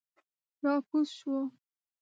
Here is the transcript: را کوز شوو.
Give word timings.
را 0.63 0.73
کوز 0.89 1.07
شوو. 1.17 1.39